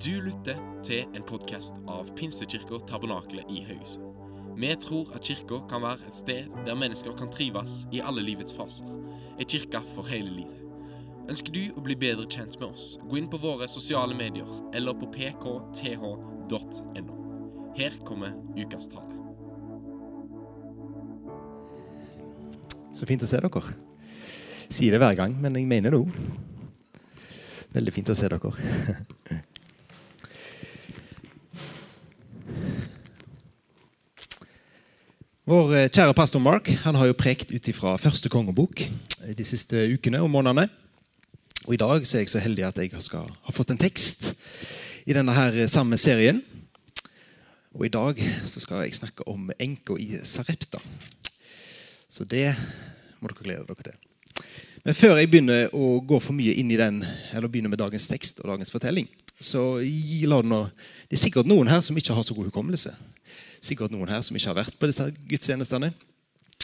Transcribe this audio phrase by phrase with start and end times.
[0.00, 4.14] Du lytter til en podkast av Pinsekirka Tabernakelet i Haugesund.
[4.56, 8.56] Vi tror at kirka kan være et sted der mennesker kan trives i alle livets
[8.56, 8.88] faser.
[9.36, 10.56] En kirke for hele livet.
[11.28, 14.96] Ønsker du å bli bedre kjent med oss, gå inn på våre sosiale medier eller
[14.96, 16.16] på pkth.no.
[17.76, 19.20] Her kommer ukas tale.
[22.96, 23.78] Så fint å se dere.
[24.72, 26.20] Sier det hver gang, men jeg mener det òg.
[27.76, 28.56] Veldig fint å se dere.
[35.50, 38.84] Vår eh, kjære pastor Mark han har jo prekt ut ifra første kongebok
[39.34, 40.68] de siste ukene og månedene.
[41.64, 44.28] Og I dag så er jeg så heldig at jeg skal ha fått en tekst
[45.10, 46.38] i denne her eh, samme serien.
[47.74, 50.78] Og I dag så skal jeg snakke om enka i Sarepta.
[52.06, 52.52] Så det
[53.18, 54.09] må dere glede dere til.
[54.84, 57.02] Men før jeg begynner å gå for mye inn i den,
[57.34, 59.08] eller begynner med dagens tekst og dagens fortelling,
[59.40, 60.60] så la det nå
[61.08, 62.92] Det er sikkert noen her som ikke har så god hukommelse.
[63.60, 65.90] Sikkert noen her som ikke har vært på disse gudstjenestene.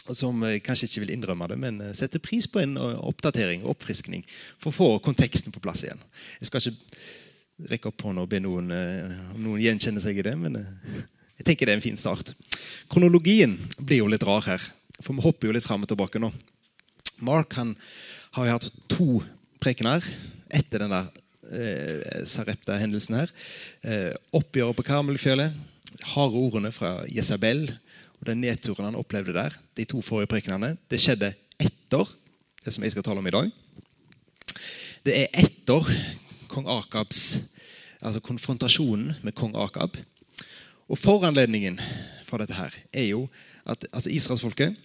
[0.07, 2.99] Og som eh, kanskje ikke vil innrømme det, men eh, setter pris på en eh,
[3.09, 4.23] oppdatering og oppfriskning
[4.55, 5.99] for å få konteksten på plass igjen.
[6.39, 10.35] Jeg skal ikke rekke opp hånda og be noen om noen gjenkjenner seg i det,
[10.37, 12.35] men jeg tenker det er en fin start.
[12.87, 14.67] Kronologien blir jo litt rar her,
[15.01, 16.29] for vi hopper jo litt fram og tilbake nå.
[17.23, 17.75] Mark han
[18.37, 19.07] har jo hatt to
[19.63, 20.05] prekener
[20.53, 21.01] etter denne
[21.49, 23.17] eh, Sarepta-hendelsen.
[23.17, 23.33] her.
[23.81, 25.55] Eh, oppgjøret på Karmelfjellet,
[26.13, 27.65] harde ordene fra Jesabel
[28.17, 29.55] og den nedturen han opplevde der.
[29.77, 30.75] De to forrige prekenene.
[30.89, 32.09] Det skjedde etter
[32.63, 33.51] det som jeg skal tale om i dag.
[35.05, 35.87] Det er etter
[36.51, 37.39] kong Akabs,
[38.01, 39.97] altså konfrontasjonen med kong Akab.
[40.87, 41.79] Og Foranledningen
[42.27, 43.27] for dette her er jo
[43.67, 44.75] at altså israelsfolket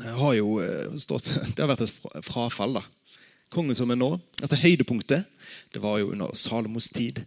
[0.00, 2.78] har jo eh, stått Det har vært et frafall.
[2.80, 2.84] da.
[3.50, 5.26] Kongen som er nå, altså Høydepunktet
[5.74, 7.24] det var jo under Salomos tid.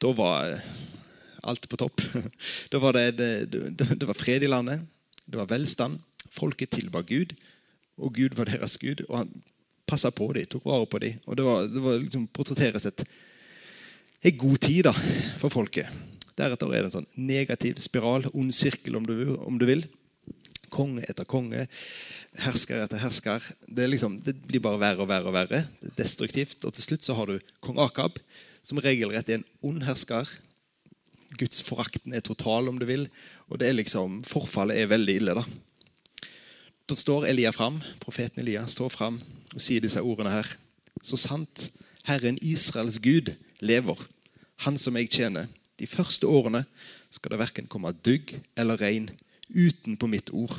[0.00, 0.70] Da var eh,
[1.46, 2.02] alt på topp.
[2.72, 4.86] Da var det, det, det, var fred i landet,
[5.26, 6.00] det var velstand.
[6.32, 7.36] Folket tilba Gud,
[7.96, 9.04] og Gud var deres Gud.
[9.08, 9.30] Og han
[9.86, 11.20] passa på dem, tok vare på dem.
[11.26, 13.04] Og det var, det var liksom portretteres et,
[14.26, 14.94] en god tid da,
[15.38, 15.92] for folket.
[16.36, 19.86] Deretter er det en sånn negativ spiral, ond sirkel, om du, om du vil.
[20.72, 21.66] Konge etter konge,
[22.42, 23.44] hersker etter hersker.
[23.66, 25.30] Det, liksom, det, blir bare verre og verre.
[25.30, 25.62] og verre.
[25.80, 26.58] Det er destruktivt.
[26.64, 28.18] Og til slutt så har du kong Akab,
[28.66, 30.30] som regelrett er en ond hersker
[31.34, 33.08] gudsforakten er total, om du vil.
[33.50, 35.34] Og det er liksom, Forfallet er veldig ille.
[35.34, 35.44] Da
[36.86, 39.18] Da står Elia fram, profeten Elia står fram
[39.54, 40.46] og sier disse ordene her.
[41.02, 41.70] Så sant
[42.06, 43.98] Herren Israels Gud lever,
[44.58, 45.48] Han som jeg tjener.
[45.78, 46.64] De første årene
[47.10, 49.10] skal det verken komme dugg eller regn
[49.52, 50.58] utenpå mitt ord.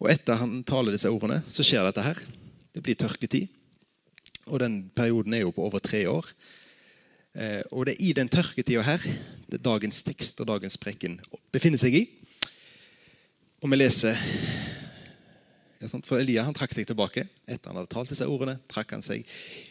[0.00, 2.20] Og etter han taler disse ordene, så skjer dette her.
[2.76, 3.48] Det blir tørketid.
[4.46, 6.28] Og den perioden er jo på over tre år.
[7.36, 9.02] Eh, og det er i den tørketida her
[9.50, 11.18] det dagens tekst og dagens preken
[11.52, 12.04] befinner seg i.
[13.60, 14.16] Og vi leser
[16.06, 17.26] For Elia han trakk seg tilbake.
[17.44, 19.26] Etter han hadde talt disse ordene, trakk han seg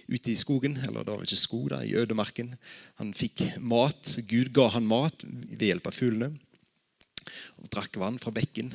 [0.07, 2.53] ut i skogen, eller det var ikke skog, da, i ødemarken.
[3.01, 4.13] Han fikk mat.
[4.29, 6.44] Gud ga han mat ved hjelp av fuglene.
[7.61, 8.73] Og drakk vann fra bekken.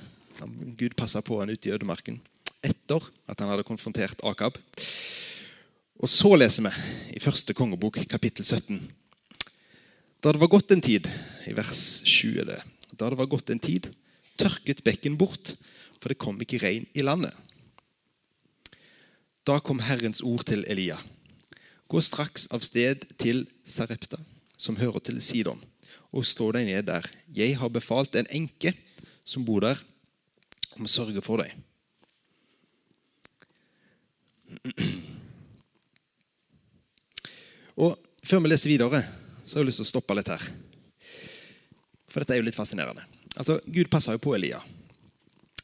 [0.81, 2.21] Gud passa på han ute i ødemarken
[2.65, 4.59] etter at han hadde konfrontert Akab.
[6.01, 8.81] Og så leser vi i første kongebok, kapittel 17.
[10.21, 11.09] Da det var gått en tid,
[11.49, 12.59] i vers 7 er det,
[12.93, 13.89] da det var gått en tid,
[14.41, 15.55] tørket bekken bort,
[16.01, 17.33] for det kom ikke regn i landet.
[19.49, 20.99] Da kom Herrens ord til Elia.
[21.89, 24.21] Gå straks av sted til Sarepta,
[24.61, 25.63] som hører til Sidon,
[26.11, 27.07] og stå deg ned der.
[27.35, 28.75] Jeg har befalt en enke
[29.25, 29.79] som bor der,
[30.77, 31.51] om å sørge for deg.
[37.81, 39.01] Og Før vi leser videre,
[39.49, 40.43] så har jeg lyst til å stoppe litt her.
[42.11, 43.03] For dette er jo litt fascinerende.
[43.33, 44.61] Altså, Gud passa jo på Elia.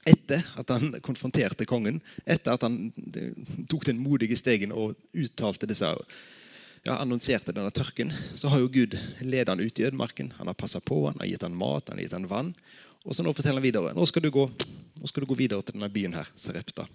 [0.07, 2.93] Etter at han konfronterte kongen, etter at han
[3.69, 5.93] tok den modige stegen og uttalte disse,
[6.87, 10.33] ja, annonserte denne tørken, så har jo Gud ledet han ut i ødemarken.
[10.39, 12.53] Han har passa på han, har gitt han mat, han har gitt han vann.
[13.07, 13.95] Og så nå forteller han videre.
[13.97, 14.47] Nå skal du gå,
[15.07, 16.87] skal du gå videre til denne byen her, Sarepta.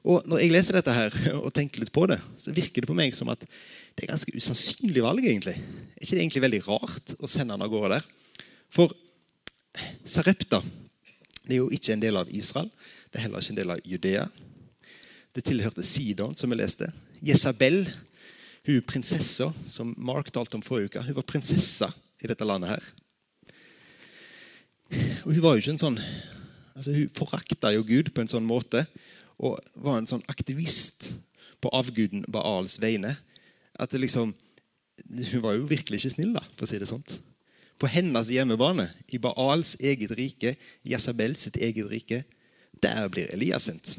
[0.00, 2.96] Og Når jeg leser dette her og tenker litt på det, så virker det på
[2.96, 5.26] meg som at det er ganske usannsynlig valg.
[5.26, 5.58] egentlig.
[5.58, 8.06] Er ikke det egentlig veldig rart å sende han av gårde der?
[8.70, 8.94] For
[10.06, 10.62] Sarepta
[11.42, 12.70] det er jo ikke en del av Israel.
[13.10, 14.28] Det er heller ikke en del av Judea.
[15.34, 16.92] Det tilhørte Sidon, som vi leste.
[17.26, 17.84] Jesabel,
[18.66, 21.90] hun prinsessa som Mark talte om forrige uke, hun var prinsessa
[22.20, 22.90] i dette landet her.
[25.24, 25.98] Og hun var jo ikke en sånn
[26.74, 28.86] altså Hun forakta jo Gud på en sånn måte
[29.40, 31.10] og var en sånn aktivist
[31.60, 33.14] på avguden Baals vegne.
[33.76, 34.32] At det liksom
[35.32, 37.04] hun var jo virkelig ikke snill, da, for å si det sånn.
[37.80, 40.54] På hennes hjemmebane, i Baals eget rike,
[40.84, 42.22] Jasabel sitt eget rike,
[42.84, 43.94] der blir Elias sendt.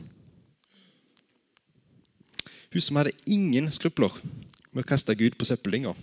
[2.72, 4.13] Hun som hadde ingen skrupler
[4.71, 5.94] med å kaste Gud på søppeldynga.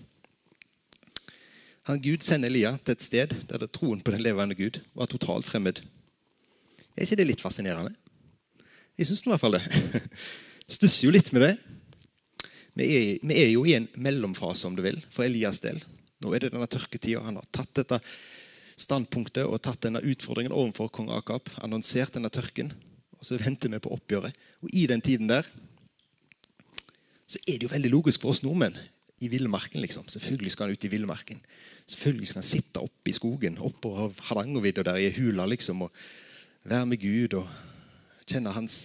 [1.88, 5.08] Han Gud sender Elia til et sted der det troen på den levende Gud var
[5.08, 5.80] totalt fremmed.
[6.92, 7.94] Er ikke det litt fascinerende?
[8.98, 10.02] Jeg syns i hvert fall det.
[10.76, 11.52] Stusser jo litt med det.
[12.78, 15.80] Vi er, vi er, jo i en mellomfase, om du vil, for Elias del.
[16.22, 17.22] Nå er det denne tørketida.
[17.24, 17.98] Han har tatt dette
[18.78, 21.50] standpunktet og tatt denne utfordringen overfor kong Akap.
[21.64, 22.70] Annonsert denne tørken.
[23.18, 24.36] Og så venter vi på oppgjøret.
[24.62, 25.48] Og i den tiden der
[27.28, 28.78] så er det jo veldig logisk for oss nordmenn
[29.20, 29.80] i villmarken.
[29.80, 30.08] liksom.
[30.08, 31.40] Selvfølgelig skal han ut i villmarken.
[31.86, 33.94] Selvfølgelig skal han sitte oppe i skogen, oppå
[34.30, 35.92] Hardangervidda der i hula liksom, og
[36.64, 37.48] være med Gud og
[38.28, 38.76] kjenne hans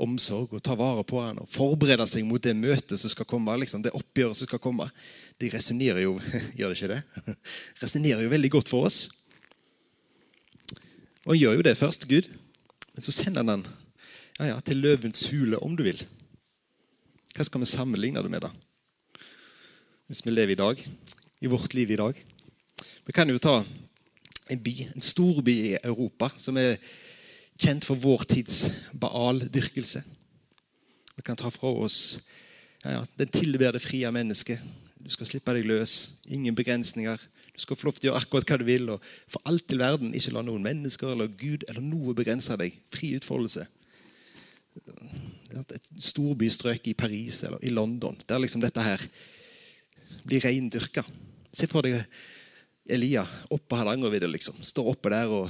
[0.00, 3.56] omsorg og ta vare på han og forberede seg mot det møtet som skal komme.
[3.60, 4.88] liksom, Det oppgjøret som skal komme.
[5.40, 6.18] De resonnerer jo
[6.58, 7.02] gjør det ikke det?
[7.82, 9.08] Resonnerer jo veldig godt for oss.
[11.26, 12.30] Og han gjør jo det først, Gud.
[12.94, 13.66] Men så sender han
[14.38, 16.00] ja, ja, til løvens hule, om du vil.
[17.38, 18.48] Hva skal vi sammenligne det med, da?
[20.10, 20.80] Hvis vi lever i dag,
[21.38, 22.16] i vårt liv i dag.
[23.06, 23.60] Vi kan jo ta
[24.50, 26.80] en by, en storby i Europa som er
[27.54, 30.02] kjent for vår tids Baal-dyrkelse.
[31.14, 32.18] Vi kan ta fra oss
[32.82, 34.58] ja, ja, den tilber det frie mennesket.
[34.98, 36.18] Du skal slippe deg løs.
[36.26, 37.22] Ingen begrensninger.
[37.54, 38.90] Du skal få lov til å gjøre akkurat hva du vil.
[38.96, 42.82] og For alt til verden ikke la noen mennesker eller Gud eller noe begrense deg.
[42.90, 43.70] Fri utfoldelse.
[45.48, 49.04] Et storbystrøk i Paris eller i London, der liksom dette her
[50.28, 51.04] blir reindyrka.
[51.52, 52.02] Se for deg
[52.88, 54.28] Elia oppå Hardangervidda.
[54.32, 54.60] Liksom.
[54.64, 55.48] Står oppe der og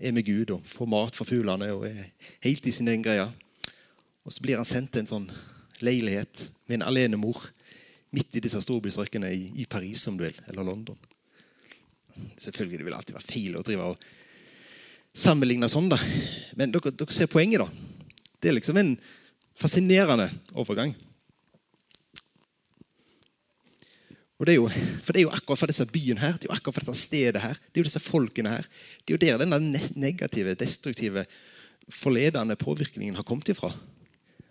[0.00, 2.10] er med Gud og får mat for fuglene og er
[2.44, 3.26] helt i sin egen greie.
[4.24, 5.30] Og så blir han sendt til en sånn
[5.84, 7.48] leilighet med en alenemor
[8.14, 10.96] midt i disse storbystrøkene i, Paris, som du vil, eller London.
[12.40, 14.06] Selvfølgelig det vil alltid være feil å drive og
[15.18, 15.98] sammenligne sånn, da.
[16.58, 17.97] Men dere, dere ser poenget, da.
[18.38, 18.94] Det er liksom en
[19.58, 20.94] fascinerende overgang.
[24.38, 24.68] Og det er jo,
[25.02, 27.00] for det er jo akkurat fra disse byene her, det er jo akkurat fra dette
[27.00, 28.68] stedet her, det er jo disse folkene her.
[29.02, 31.24] Det er jo der denne negative, destruktive,
[31.88, 33.72] forledende påvirkningen har kommet ifra.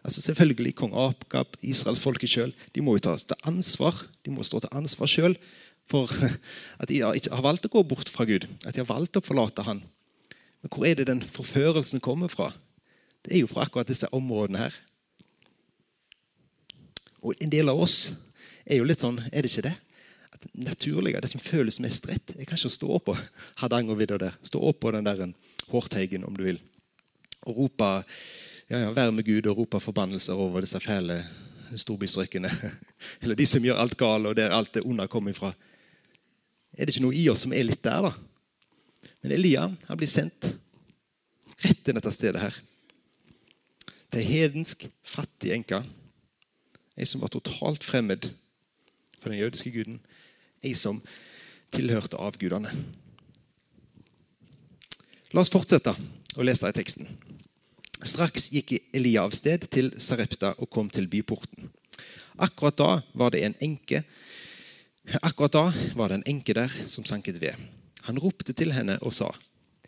[0.04, 2.54] Altså Selvfølgelig kong Apgab, Israels folke sjøl.
[2.76, 4.06] De må jo ta til ansvar.
[4.26, 5.36] De må stå til ansvar sjøl
[5.88, 6.12] for
[6.82, 8.48] at de har valgt å gå bort fra Gud.
[8.66, 9.84] At de har valgt å forlate Han.
[10.64, 12.52] Men hvor er det den forførelsen kommer fra?
[13.28, 14.76] Det er jo fra akkurat disse områdene her.
[17.20, 18.14] Og en del av oss
[18.64, 19.74] er jo litt sånn Er det ikke det?
[20.32, 23.18] At naturlige, Det som føles mest rett, er kanskje å stå opp på
[23.60, 24.38] Hardangervidda der.
[24.44, 25.34] Stå opp på den der
[25.68, 26.62] Hårteigen, om du vil.
[27.44, 27.90] Og rope
[28.70, 31.20] ja, ja, Vær med Gud og rope forbannelser over disse fæle
[31.76, 32.52] storbystrøkene.
[33.22, 35.52] Eller de som gjør alt galt, og der alt det onde kommer ifra.
[36.78, 39.12] Er det ikke noe i oss som er litt der, da?
[39.24, 40.48] Men Elia han blir sendt
[41.64, 42.60] rett til dette stedet her.
[44.16, 45.82] Er hedensk, fattig enke.
[46.98, 48.30] Ei som var totalt fremmed
[49.20, 50.00] for den jødiske guden.
[50.64, 51.02] Ei som
[51.76, 52.72] tilhørte avgudene.
[55.36, 55.92] La oss fortsette
[56.38, 57.10] å lese i teksten.
[57.98, 61.68] Straks gikk Elia av sted til Sarepta og kom til byporten.
[62.38, 64.04] Akkurat da var det en enke
[65.24, 65.62] Akkurat da
[65.96, 67.56] var det en enke der som sanket ved.
[68.10, 69.32] Han ropte til henne og sa,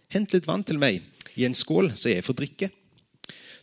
[0.07, 1.03] 'Hent litt vann til meg
[1.35, 2.78] i en skål, så jeg får drikke.'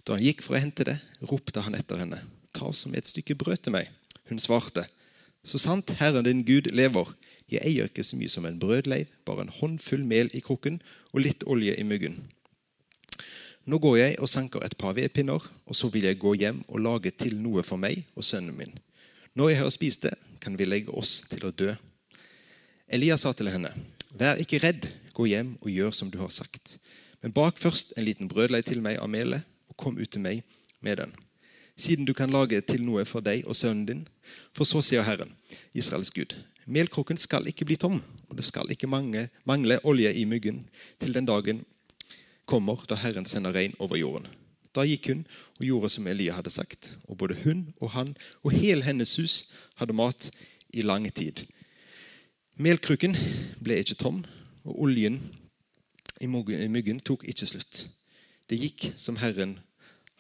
[0.06, 2.22] Da han gikk for å hente det, ropte han etter henne,
[2.54, 3.90] 'Ta som et stykke brød til meg.'
[4.30, 4.86] Hun svarte,
[5.44, 7.14] så sant Herren din Gud lever,
[7.48, 10.80] jeg eier ikke så mye som en brødleiv, bare en håndfull mel i krukken
[11.12, 12.24] og litt olje i muggen.
[13.66, 16.82] Nå går jeg og sanker et par vedpinner, og så vil jeg gå hjem og
[16.82, 18.74] lage til noe for meg og sønnen min.
[19.34, 21.74] Når jeg har spist det, kan vi legge oss til å dø.
[22.86, 23.72] Elias sa til henne,
[24.14, 26.78] vær ikke redd, gå hjem og gjør som du har sagt.
[27.22, 29.42] Men bak først en liten brødleig til meg av melet,
[29.76, 30.42] og kom ut til meg
[30.80, 31.12] med den
[31.76, 34.02] siden du kan lage til noe for deg og sønnen din.
[34.56, 35.34] For så sier Herren,
[35.76, 36.32] Israels Gud,
[36.64, 40.64] melkrukken skal ikke bli tom, og det skal ikke mangle, mangle olje i myggen
[41.00, 41.64] til den dagen
[42.46, 44.28] kommer da Herren sender regn over jorden.
[44.74, 45.24] Da gikk hun
[45.58, 48.14] og gjorde som Elia hadde sagt, og både hun og han
[48.44, 50.30] og hele hennes hus hadde mat
[50.72, 51.46] i lang tid.
[52.56, 53.16] Melkrukken
[53.60, 54.24] ble ikke tom,
[54.64, 55.20] og oljen
[56.20, 57.86] i myggen tok ikke slutt.
[58.46, 59.56] Det gikk som Herren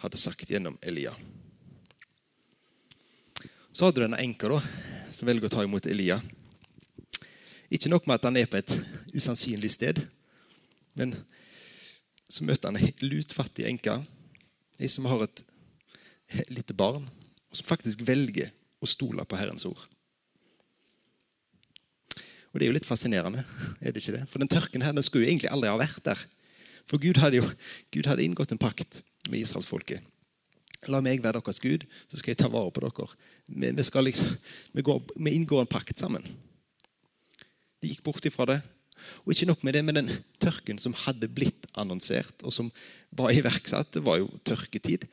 [0.02, 1.12] hadde sagt gjennom Elia.
[3.70, 4.58] Så hadde du denne enka da,
[5.14, 6.18] som velger å ta imot Elia.
[7.70, 8.72] Ikke nok med at han er på et
[9.14, 10.00] usannsynlig sted,
[10.98, 11.14] men
[12.26, 14.00] så møter han ei lutfattig enke,
[14.80, 15.44] ei som har et
[16.50, 17.06] lite barn,
[17.46, 18.50] og som faktisk velger
[18.82, 19.84] å stole på Herrens ord.
[22.50, 23.44] Og det er jo litt fascinerende.
[23.80, 24.26] er det ikke det?
[24.32, 26.26] For den tørken her den skulle jo egentlig aldri ha vært der.
[26.86, 27.48] For Gud hadde jo
[27.94, 30.04] Gud hadde inngått en pakt med israelsfolket.
[30.90, 33.08] La meg være deres Gud, så skal jeg ta vare på dere.
[33.46, 34.36] Vi, vi, liksom,
[34.76, 36.26] vi, går, vi inngår en pakt sammen.
[37.82, 38.60] De gikk bort ifra det.
[39.24, 40.12] Og ikke nok med det, men den
[40.42, 42.70] tørken som hadde blitt annonsert, og som
[43.14, 45.06] var iverksatt, det var jo tørketid,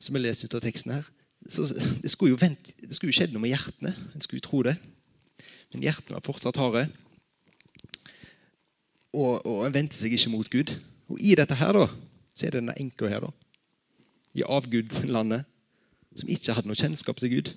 [0.00, 1.08] som vi leser ut av teksten her.
[1.48, 3.94] Så det skulle jo, vent, det skulle skjedd noe med hjertene.
[4.12, 4.76] En skulle jo tro det.
[5.72, 6.86] Men hjertene var fortsatt harde.
[9.16, 10.74] Og, og en vendte seg ikke mot Gud.
[11.10, 11.86] Og i dette her da,
[12.34, 13.32] så er det denne enka her, da.
[14.38, 15.46] I avgudlandet.
[16.18, 17.52] Som ikke hadde noe kjennskap til Gud.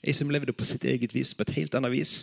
[0.00, 2.14] Ei som levde på sitt eget vis, på et helt annet vis.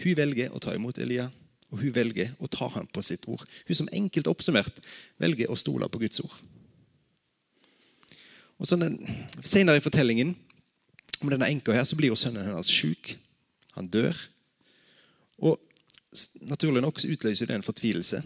[0.00, 1.26] Hun velger å ta imot Elia,
[1.70, 3.44] og hun velger å ta ham på sitt ord.
[3.68, 4.80] Hun som enkelt oppsummert
[5.20, 6.38] velger å stole på Guds ord.
[8.60, 8.76] Og så
[9.44, 10.34] Senere i fortellingen
[11.20, 13.14] om denne enka her, så blir jo sønnen hennes sjuk.
[13.76, 14.16] Han dør.
[15.40, 15.60] Og
[16.48, 18.22] naturlig nok så utløser det en fortvilelse.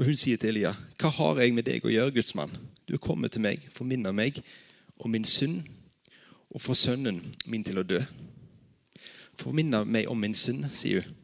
[0.00, 2.56] Og Hun sier til Elia, 'Hva har jeg med deg å gjøre, Guds mann?'
[2.88, 4.42] 'Du er kommet til meg for å minne meg
[4.98, 5.62] om min synd
[6.50, 8.06] og får sønnen min til å dø.'
[9.36, 11.14] 'For å minne meg om min synd', sier hun.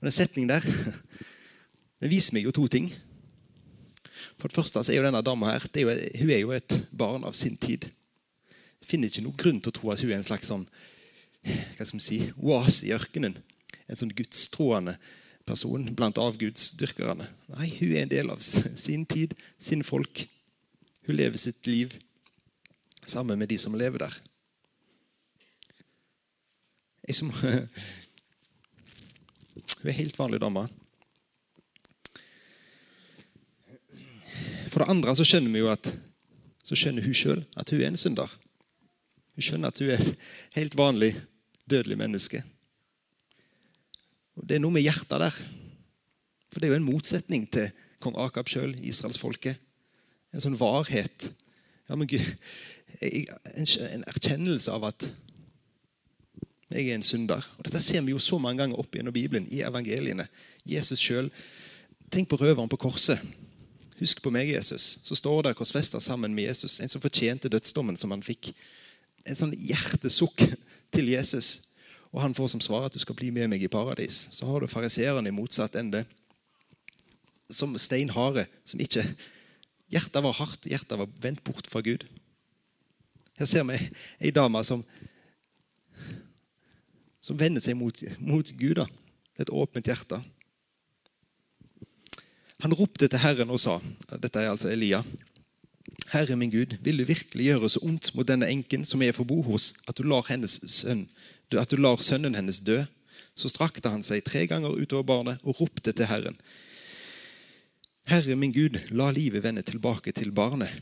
[0.00, 0.60] Og Den setningen der
[2.00, 2.92] den viser meg jo to ting.
[4.38, 5.88] For det første er jo denne dama her, er jo,
[6.18, 7.86] hun er jo et barn av sin tid.
[8.80, 10.66] Jeg finner ikke noen grunn til å tro at hun er en slags sånn
[11.42, 13.38] hva skal man si, oase i ørkenen.
[13.86, 14.98] En sånn gudstroende
[15.46, 17.26] person blant avgudsdyrkerne.
[17.56, 20.26] Nei, hun er en del av sin tid, sin folk.
[21.06, 21.96] Hun lever sitt liv
[23.06, 24.20] sammen med de som lever der.
[27.08, 27.32] Jeg som
[29.82, 30.68] Hun er helt vanlig dame.
[34.70, 35.90] For det andre så skjønner vi jo at
[36.62, 38.30] så skjønner hun sjøl at hun er en synder.
[39.34, 40.04] Hun skjønner at hun er
[40.58, 41.12] helt vanlig
[41.68, 42.44] dødelig menneske.
[44.38, 45.36] Og Det er noe med hjertet der.
[46.52, 47.70] For det er jo en motsetning til
[48.02, 49.60] kong Akab sjøl, israelsfolket.
[50.32, 51.28] En sånn varhet.
[51.88, 52.24] Ja, men Gud,
[53.00, 55.06] en, en erkjennelse av at
[56.72, 57.44] jeg er en synder.
[57.58, 60.24] Og Dette ser vi jo så mange ganger opp gjennom Bibelen, i evangeliene.
[60.68, 61.28] Jesus sjøl.
[62.12, 63.20] Tenk på røveren på korset.
[64.00, 64.96] Husk på meg, Jesus.
[65.04, 68.50] Så står der korsfesta sammen med Jesus, en som fortjente dødsdommen som han fikk.
[69.28, 70.46] En sånn hjertesukk
[70.94, 71.60] til Jesus.
[72.12, 74.26] Og han får som svar at du skal bli med meg i paradis.
[74.32, 76.04] Så har du fariseerne i motsatt ende.
[77.52, 78.46] Som steinharde.
[78.68, 79.06] Som ikke
[79.92, 80.64] Hjertet var hardt.
[80.64, 82.06] Hjertet var vendt bort fra Gud.
[83.36, 83.76] Her ser vi
[84.24, 84.84] ei dame som
[87.22, 88.80] som vender seg mot, mot Gud.
[88.80, 88.86] da.
[89.38, 90.18] Et åpent hjerte.
[92.62, 93.78] Han ropte til Herren og sa
[94.18, 95.02] Dette er altså Elia.
[96.12, 99.26] Herre min Gud, vil du virkelig gjøre så ondt mot denne enken som jeg får
[99.28, 101.06] bo hos, at du lar, hennes sønn,
[101.60, 102.82] at du lar sønnen hennes dø?
[103.34, 106.36] Så strakte han seg tre ganger utover barnet og ropte til Herren.
[108.08, 110.72] Herre min Gud, la livet vende tilbake til barnet.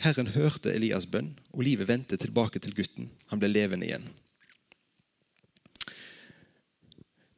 [0.00, 3.10] Herren hørte Elias' bønn, og livet vendte tilbake til gutten.
[3.28, 4.06] Han ble levende igjen.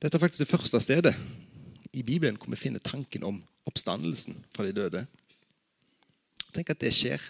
[0.02, 1.14] Dette er faktisk det første stedet
[1.92, 5.04] i Bibelen hvor vi finner tanken om oppstandelsen fra de døde.
[6.54, 7.22] Tenk at det skjer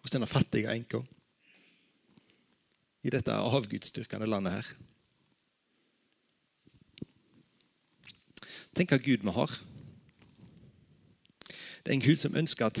[0.00, 1.02] hos denne fattige enka
[3.04, 4.70] i dette avgudsdyrkende landet her.
[8.76, 9.56] Tenk hva Gud vi har.
[11.80, 12.80] Det er en Gud som ønsker at,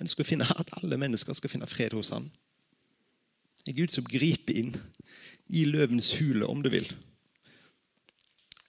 [0.00, 2.30] ønsker finne, at alle mennesker skal finne fred hos ham.
[3.66, 4.76] En Gud som griper inn
[5.48, 6.86] i løvens hule, om du vil.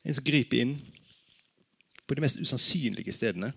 [0.06, 0.78] En som griper inn
[2.08, 3.52] på de mest usannsynlige stedene.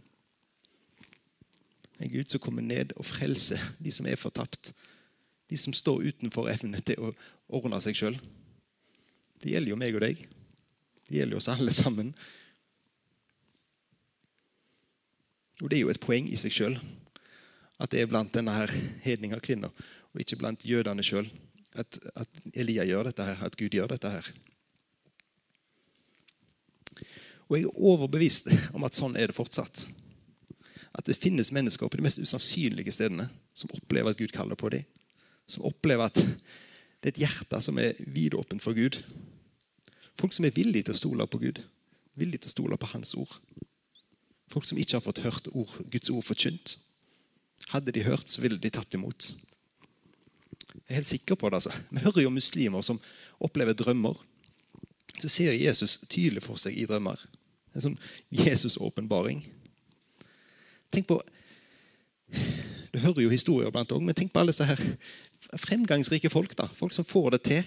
[2.02, 4.74] En Gud som kommer ned og frelser de som er fortapt.
[5.50, 7.12] De som står utenfor evne til å
[7.48, 8.18] ordne seg sjøl.
[9.42, 10.22] Det gjelder jo meg og deg.
[11.08, 12.12] Det gjelder jo oss alle sammen.
[15.62, 16.76] Og Det er jo et poeng i seg sjøl
[17.82, 18.70] at det er blant denne her
[19.02, 19.70] hedninga kvinner,
[20.12, 21.26] og ikke blant jødene sjøl,
[21.74, 24.28] at, at, Elia gjør dette her, at Gud gjør dette her.
[27.48, 29.86] Og jeg er overbevist om at sånn er det fortsatt
[30.92, 34.68] at det finnes mennesker på de mest usannsynlige stedene som opplever at Gud kaller på
[34.74, 34.84] dem.
[35.48, 39.00] Som opplever at det er et hjerte som er vidåpent for Gud.
[40.20, 41.62] Folk som er villige til å stole på Gud.
[42.20, 43.40] Villige til å stole på Hans ord.
[44.52, 46.76] Folk som ikke har fått hørt ord, Guds ord forkynt.
[47.72, 49.32] Hadde de hørt, så ville de tatt imot.
[50.72, 51.62] Jeg er helt sikker på det.
[51.62, 51.72] altså.
[51.90, 53.00] Vi hører jo muslimer som
[53.40, 54.18] opplever drømmer.
[55.20, 57.20] Så ser Jesus tydelig for seg i drømmer.
[57.72, 57.98] En sånn
[58.32, 59.44] Jesus-åpenbaring.
[60.92, 61.22] Tenk på
[62.92, 64.80] Du hører jo historier blant òg, men tenk på alle disse her
[65.60, 66.52] fremgangsrike folk.
[66.56, 67.62] da, Folk som får det til.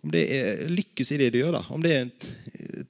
[0.00, 1.62] Om det er lykkes i det de gjør, da.
[1.68, 2.28] om det er et,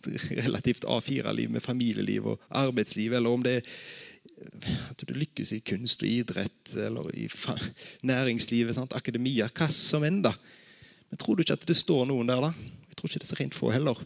[0.08, 3.68] et relativt A4-liv med familieliv og arbeidsliv, eller om det er
[4.90, 7.26] at du lykkes i kunst og idrett eller i
[8.06, 8.96] næringslivet, sant?
[8.96, 10.22] akademia, hva som enn.
[10.24, 10.32] da.
[11.10, 12.52] Men tror du ikke at det står noen der, da?
[12.88, 14.00] Jeg tror ikke det er så rent få heller.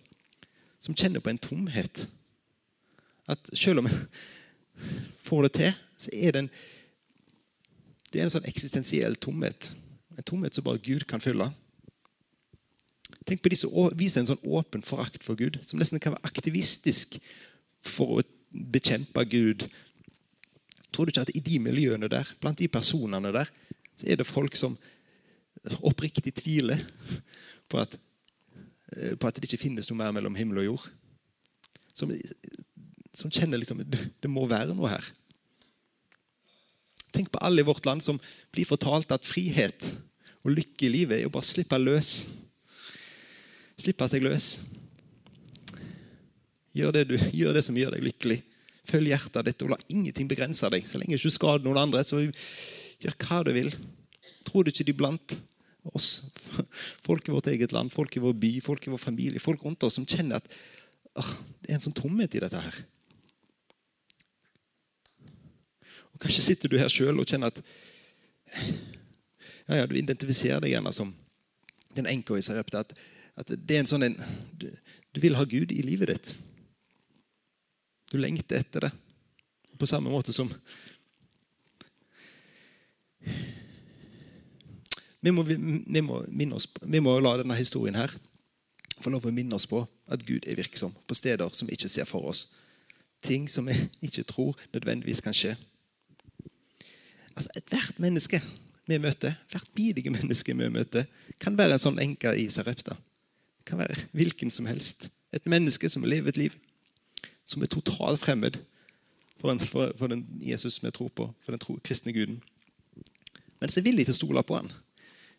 [0.83, 2.07] Som kjenner på en tomhet.
[3.31, 4.01] At selv om en
[5.29, 6.55] får det til, så er det en
[8.15, 9.73] det er en sånn eksistensiell tomhet.
[10.15, 11.49] En tomhet som bare Gud kan fylle.
[13.25, 16.29] Tenk på de som viser en sånn åpen forakt for Gud, som nesten kan være
[16.29, 17.17] aktivistisk
[17.85, 19.67] for å bekjempe Gud.
[20.93, 23.51] Tror du ikke at i de miljøene der, blant de personene der,
[23.97, 24.77] så er det folk som
[25.81, 26.85] oppriktig tviler
[27.73, 27.97] på at,
[29.19, 30.87] på at det ikke finnes noe mer mellom himmel og jord?
[31.95, 32.13] Som,
[33.15, 35.13] som kjenner liksom det må være noe her.
[37.15, 38.19] Tenk på alle i vårt land som
[38.53, 39.93] blir fortalt at frihet
[40.45, 42.27] og lykke i livet er å bare slippe løs.
[43.81, 44.49] Slippe seg løs.
[46.75, 48.41] Gjør det, du, gjør det som gjør deg lykkelig.
[48.85, 50.87] Følg hjertet ditt og la ingenting begrense deg.
[50.91, 53.71] Så lenge du ikke skader noen andre, så gjør hva du vil.
[54.45, 55.37] Tror du ikke de blant
[55.95, 56.25] oss,
[57.07, 59.85] folk i vårt eget land, folk i vår by, folk i vår familie, folk rundt
[59.85, 60.49] oss som kjenner at
[61.63, 62.81] det er en sånn tomhet i dette her?
[66.15, 67.61] Og Kanskje sitter du her sjøl og kjenner at
[68.55, 71.11] ja, ja, du identifiserer deg gjerne som
[71.97, 72.85] den enka i Sarepta.
[72.85, 72.95] At,
[73.41, 74.17] at, det er en sånn en,
[74.59, 74.69] du,
[75.15, 76.35] du, vil ha Gud i livet ditt.
[78.13, 78.93] Du lengter etter det.
[79.79, 80.53] På samme måte som
[85.25, 85.57] vi må, vi,
[86.05, 86.21] må
[86.55, 88.13] oss, vi må, la denne historien her
[89.01, 89.81] få lov å minne oss på
[90.13, 92.47] at Gud er virksom på steder som vi ikke ser for oss.
[93.25, 93.75] Ting som vi
[94.05, 95.57] ikke tror nødvendigvis kan skje.
[97.35, 98.41] Altså, Ethvert menneske
[98.87, 101.09] vi møter, hvert bidige menneske vi møter,
[101.41, 102.99] kan være en sånn enke i Sarepta.
[103.67, 105.11] Kan være hvilken som helst.
[105.33, 106.57] Et menneske som lever et liv
[107.45, 108.57] som er totalt fremmed
[109.41, 112.43] for, en, for, for den Jesus vi tror på, for den tro, kristne guden.
[113.61, 114.73] Men så er villige til å stole på han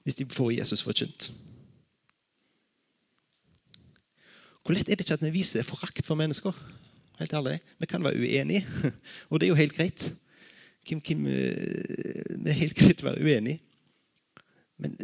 [0.05, 1.31] hvis de får Jesus forkynt.
[4.61, 6.53] Hvor lett er det ikke at vi viser forakt for mennesker?
[7.17, 7.57] Helt ærlig.
[7.81, 8.67] Vi kan være uenige,
[9.29, 10.11] og det er jo helt greit.
[10.85, 13.59] Kim, Kim, eh, det er helt greit å være uenig.
[14.81, 14.95] Men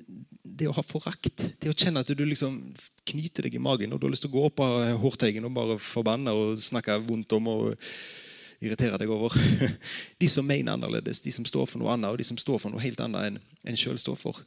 [0.44, 2.58] det å ha forakt, det å kjenne at du liksom
[3.08, 5.56] knyter deg i magen og du har lyst til å gå opp av Horteigen og
[5.56, 7.70] bare forbanne og snakke vondt om og
[8.62, 9.34] irritere deg over
[10.22, 12.74] De som mener annerledes, de som står for noe annet, og de som står for
[12.74, 13.40] noe helt annet enn
[13.72, 14.44] en sjøl står for.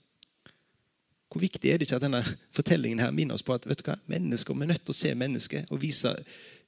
[1.32, 2.22] Hvor viktig er det ikke at denne
[2.54, 5.00] fortellingen her minner oss på at vet du hva, mennesker, vi er nødt til å
[5.00, 6.14] se mennesket og vise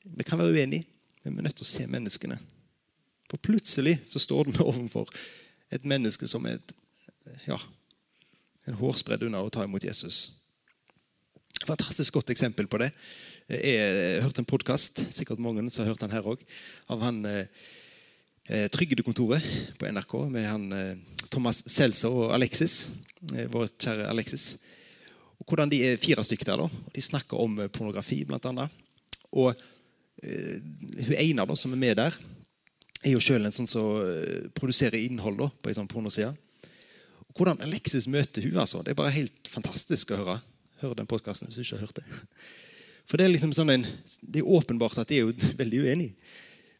[0.06, 0.86] Vi kan være uenige,
[1.22, 2.36] men vi er nødt til å se menneskene.
[3.30, 5.10] For plutselig så står vi overfor
[5.74, 6.74] et menneske som er et,
[7.46, 7.58] ja,
[8.66, 10.26] en hårsbredd unna å ta imot Jesus.
[11.66, 12.90] Fantastisk godt eksempel på det.
[13.46, 13.78] Jeg
[14.18, 16.44] har hørt en podkast sikkert mange har hørt den her også,
[16.90, 17.46] av han eh,
[18.50, 19.44] eh, Trygdekontoret
[19.78, 20.96] på NRK med han eh,
[21.30, 22.88] Thomas Seltzer og Alexis.
[23.32, 24.56] Eh, vår kjære Alexis.
[25.38, 26.66] Og hvordan De er fire stykker der.
[26.66, 26.68] da.
[26.94, 28.70] De snakker om eh, pornografi, blant annet.
[29.32, 29.54] Og
[30.22, 30.58] eh,
[31.06, 32.18] hun ene da, som er med der,
[33.04, 36.32] er jo sjøl en sånn som uh, produserer innhold da, på ei sånn pornoside.
[37.36, 40.38] Hvordan Alexis møter hun, altså, det er bare helt fantastisk å høre.
[40.80, 42.06] Hør den podkasten hvis du ikke har hørt det.
[43.06, 43.86] For Det er liksom sånn en,
[44.22, 46.32] det er åpenbart at de er jo veldig uenige.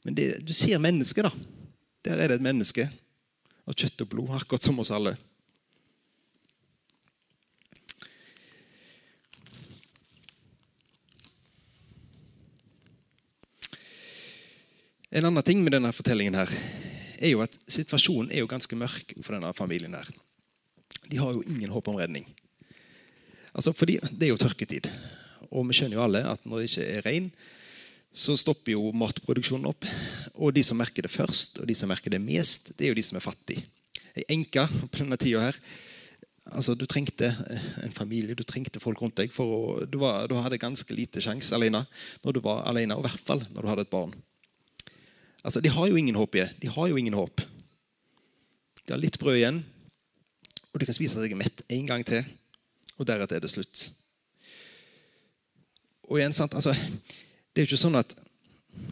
[0.06, 1.32] Men det, du ser mennesket, da.
[2.06, 2.88] Der er det et menneske
[3.66, 5.16] av kjøtt og blod, akkurat som oss alle.
[15.10, 16.50] En annen ting med denne fortellingen her,
[17.16, 19.94] er jo at situasjonen er jo ganske mørk for denne familien.
[19.94, 20.25] her.
[21.10, 22.26] De har jo ingen håp om redning.
[23.54, 24.90] Altså, fordi Det er jo tørketid.
[25.50, 27.30] Og vi skjønner jo alle at når det ikke er regn,
[28.16, 29.84] så stopper jo matproduksjonen opp.
[30.34, 32.98] Og de som merker det først, og de som merker det mest, det er jo
[32.98, 33.66] de som er fattige.
[34.16, 35.58] Ei enke på denne tida her
[36.48, 37.28] altså, Du trengte
[37.84, 39.32] en familie, du trengte folk rundt deg.
[39.32, 41.84] for å, du, var, du hadde ganske lite sjanse alene
[42.24, 44.14] når du var alene, og i hvert fall når du hadde et barn.
[45.44, 46.34] Altså, De har jo ingen håp.
[46.34, 46.56] igjen.
[46.60, 47.44] De har jo ingen håp.
[48.86, 49.64] De har litt brød igjen,
[50.76, 52.26] og de kan spise seg mett en gang til.
[53.00, 53.86] Og deretter er det slutt.
[56.10, 58.10] Og igjen, sant, altså, Det er jo ikke sånn at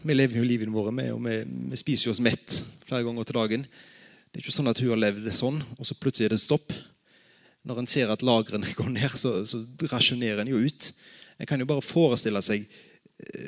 [0.01, 3.37] vi lever jo livet vårt og vi, vi spiser jo oss mett flere ganger til
[3.37, 3.65] dagen.
[4.31, 6.73] Det er ikke sånn at hun har levd sånn, og så plutselig er det stopp.
[7.69, 10.89] Når en ser at lagrene går ned, så, så rasjonerer en jo ut.
[11.37, 12.65] En kan jo bare forestille seg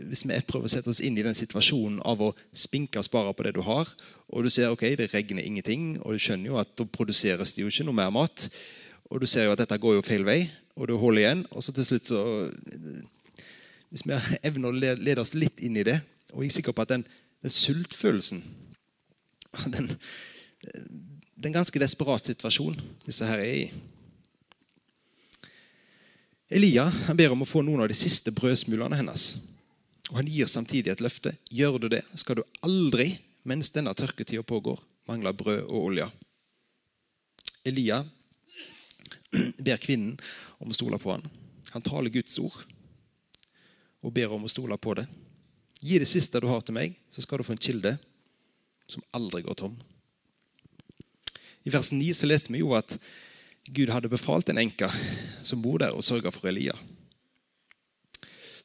[0.08, 3.34] hvis vi prøver å sette oss inn i den situasjonen av å spinke og spare
[3.36, 3.90] på det du har,
[4.32, 7.66] og du ser ok, det regner ingenting, og du skjønner jo at da produseres det
[7.66, 8.48] jo ikke noe mer mat,
[9.12, 10.40] og du ser jo at dette går jo feil vei,
[10.78, 11.44] og du holder igjen.
[11.52, 12.22] Og så til slutt så
[13.88, 14.16] Hvis vi
[14.48, 16.02] evner å lede oss litt inn i det,
[16.34, 17.06] og jeg er sikker på at den,
[17.44, 18.42] den sultfølelsen
[19.74, 19.94] den,
[21.36, 23.70] Det er ganske desperat situasjonen disse her er i.
[26.52, 29.36] Elia han ber om å få noen av de siste brødsmulene hennes.
[30.12, 31.36] Og Han gir samtidig et løfte.
[31.52, 33.18] Gjør du det, skal du aldri,
[33.48, 36.08] mens denne tørketida pågår, mangle brød og olje.
[37.68, 38.04] Elia
[39.66, 40.16] ber kvinnen
[40.60, 41.26] om å stole på han.
[41.74, 42.64] Han taler Guds ord
[44.06, 45.08] og ber om å stole på det.
[45.84, 47.98] Gi det siste du har til meg, så skal du få en kilde
[48.88, 49.76] som aldri går tom.
[51.68, 52.96] I vers 9 så leser vi jo at
[53.68, 54.88] Gud hadde befalt en enke
[55.44, 56.76] som bor der, og sørga for Elia.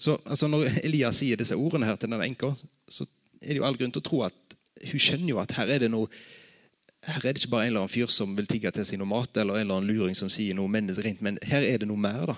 [0.03, 2.51] Så altså, Når Elia sier disse ordene her til denne enka,
[2.91, 3.07] så
[3.43, 5.85] er det jo all grunn til å tro at hun skjønner jo at her er
[5.85, 6.11] det noe
[7.03, 9.11] her er det ikke bare en eller annen fyr som vil tigge til seg noe
[9.11, 11.99] mat, eller en eller annen luring som sier noe menneskerent, men her er det noe
[11.99, 12.31] mer.
[12.31, 12.37] da.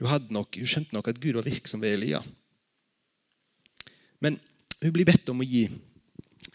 [0.00, 2.22] Hun, nok, hun skjønte nok at Gud var virksom ved Elia.
[4.24, 4.38] Men
[4.80, 5.66] hun blir bedt om å gi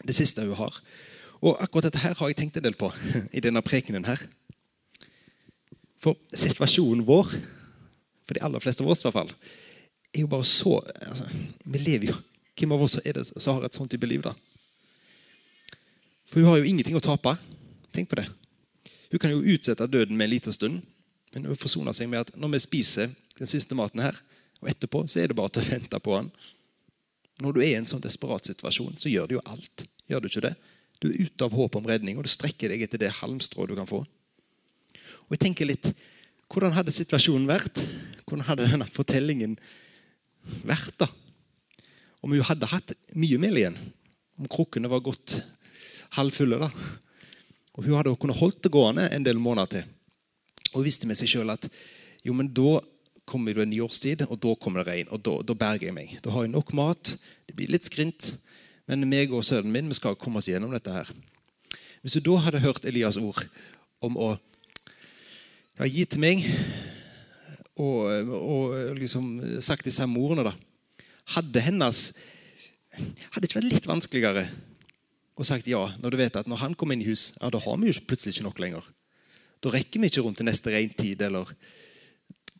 [0.02, 0.80] det siste hun har.
[1.38, 2.90] Og akkurat dette her har jeg tenkt en del på
[3.36, 4.26] i denne prekenen her.
[6.02, 7.30] For situasjonen vår,
[8.26, 9.32] for de aller fleste av oss i hvert fall,
[10.12, 11.28] er jo bare så altså,
[11.64, 12.16] Vi lever jo.
[12.56, 14.32] Hvem av oss er det som har et sånt type liv, da?
[16.26, 17.36] For hun har jo ingenting å tape.
[17.94, 18.26] Tenk på det.
[19.12, 20.80] Hun kan jo utsette døden med en liten stund,
[21.34, 24.16] men hun forsoner seg med at når vi spiser den siste maten her,
[24.62, 26.32] og etterpå så er det bare til å vente på han.
[27.44, 29.84] Når du er i en sånn desperat situasjon, så gjør du jo alt.
[30.08, 30.54] Gjør du ikke det?
[31.04, 33.76] Du er ute av håp om redning, og du strekker deg etter det halmstrået du
[33.76, 34.00] kan få.
[35.26, 35.90] Og jeg tenker litt,
[36.46, 37.80] Hvordan hadde situasjonen vært?
[38.26, 39.52] Hvordan hadde denne fortellingen
[40.66, 40.96] vært?
[40.98, 41.06] da?
[42.26, 43.76] Om hun hadde hatt mye mel igjen?
[44.34, 45.36] Om krukkene var gått
[46.16, 46.58] halvfulle?
[46.58, 46.70] da?
[47.76, 49.84] Og Hun hadde kunnet holdt det gående en del måneder til.
[50.72, 51.68] Og hun visste med seg sjøl at
[52.26, 52.80] jo, men da
[53.26, 55.12] kommer det en ny årstid, og da kommer det regn.
[55.14, 56.16] Og da, da, berger jeg meg.
[56.24, 57.14] Da har jeg nok mat.
[57.46, 58.32] Det blir litt skrint.
[58.90, 60.90] Men meg og sønnen min vi skal komme oss gjennom dette.
[60.90, 61.10] her.
[62.02, 63.46] Hvis du da hadde hørt Elias ord
[64.02, 64.34] om å
[65.78, 66.42] ja, gi til meg
[67.76, 70.54] og, og liksom sagt disse ordene, da,
[71.36, 72.08] hadde hennes
[72.96, 74.42] Hadde det ikke vært litt vanskeligere
[75.36, 77.60] å sagt ja når du vet at når han kommer inn i hus, ja, da
[77.60, 78.86] har vi jo plutselig ikke nok lenger.
[79.60, 81.50] Da rekker vi ikke rundt til neste regntid eller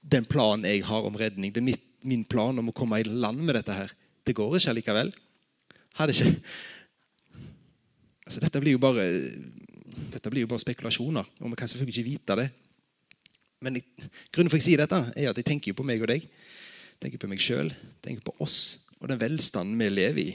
[0.04, 1.54] den planen jeg har om redning.
[1.54, 3.94] Det er mitt, min plan om å komme i land med dette her.
[4.28, 5.14] Det går ikke likevel.
[5.96, 6.28] Hadde ikke
[8.26, 9.08] altså, dette, blir jo bare,
[10.12, 12.48] dette blir jo bare spekulasjoner, og vi kan selvfølgelig ikke vite det.
[13.64, 16.10] Men jeg, grunnen for at jeg sier dette, er at jeg tenker på meg og
[16.10, 16.26] deg.
[17.00, 17.70] Tenker på meg sjøl,
[18.04, 20.30] tenker på oss og den velstanden vi lever i.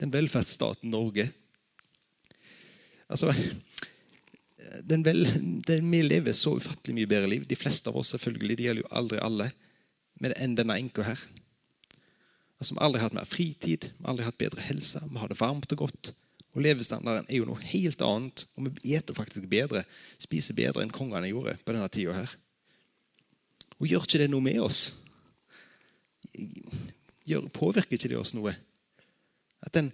[0.00, 1.28] Den velferdsstaten Norge.
[3.06, 3.30] Altså,
[4.82, 5.22] den vel,
[5.66, 7.46] den, Vi lever så ufattelig mye bedre liv.
[7.46, 9.50] De fleste av oss selvfølgelig, det gjelder jo aldri alle,
[10.20, 11.20] men enn denne enka her.
[12.58, 15.30] Altså, Vi har aldri hatt mer fritid, vi har aldri hatt bedre helse, vi har
[15.30, 16.14] det varmt og godt.
[16.54, 19.82] Og Levestandarden er jo noe helt annet, og vi eter faktisk bedre
[20.22, 22.34] spiser bedre enn kongene gjorde på denne tida her.
[23.80, 24.84] Og gjør ikke det noe med oss?
[27.26, 28.54] Gjør, påvirker ikke det oss noe?
[29.64, 29.90] At den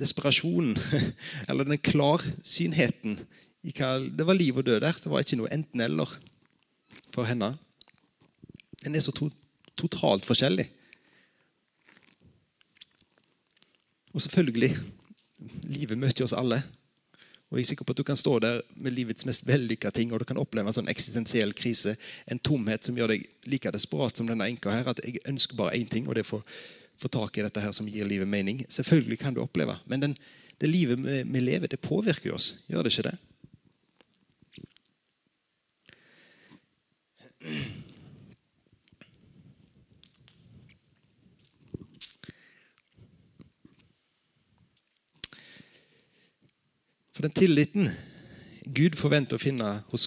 [0.00, 0.78] desperasjonen,
[1.48, 3.18] eller den klarsynheten
[3.66, 6.14] i hva det var liv og død der, det var ikke noe enten-eller
[7.12, 7.52] for henne.
[8.84, 9.28] Den er så to,
[9.76, 10.70] totalt forskjellig.
[14.14, 14.78] Og selvfølgelig
[15.68, 16.62] livet møter oss alle.
[17.50, 20.12] Og jeg er sikker på at Du kan stå der med livets mest vellykka ting,
[20.12, 21.96] og du kan oppleve en sånn eksistensiell krise.
[22.30, 24.86] En tomhet som gjør deg like desperat som denne enka her.
[24.86, 26.42] At jeg ønsker bare én ting, og det er å
[27.00, 28.62] få tak i dette her som gir livet mening.
[28.68, 30.16] Selvfølgelig kan du oppleve, men den,
[30.60, 32.52] det livet vi, vi lever, det påvirker oss.
[32.68, 33.18] Gjør det ikke det?
[47.20, 47.88] For den tilliten
[48.72, 50.06] Gud forventer å finne hos